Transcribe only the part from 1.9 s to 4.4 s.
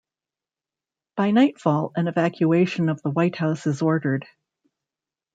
an evacuation of the White House is ordered.